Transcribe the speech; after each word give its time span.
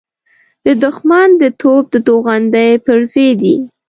د 0.65 0.67
دښمن 0.83 1.29
د 1.41 1.43
توپ 1.61 1.83
د 1.93 1.95
توغندۍ 2.07 2.71
پرزې 2.85 3.27
دي. 3.41 3.55